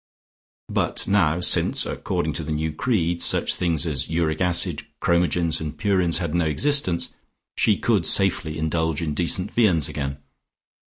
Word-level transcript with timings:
But 0.69 1.07
now, 1.07 1.41
since, 1.41 1.85
according 1.85 2.33
to 2.33 2.43
the 2.43 2.51
new 2.51 2.71
creed, 2.73 3.21
such 3.21 3.53
things 3.53 3.85
as 3.85 4.09
uric 4.09 4.41
acid, 4.41 4.81
chromogens 4.99 5.61
and 5.61 5.77
purins 5.77 6.17
had 6.17 6.33
no 6.33 6.45
existence, 6.45 7.13
she 7.55 7.77
could 7.77 8.07
safely 8.07 8.57
indulge 8.57 9.03
in 9.03 9.13
decent 9.13 9.51
viands 9.51 9.87
again. 9.87 10.17